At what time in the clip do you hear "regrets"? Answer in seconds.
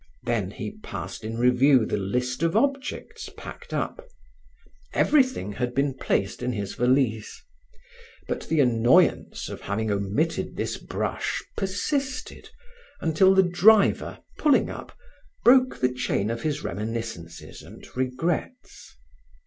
17.95-18.95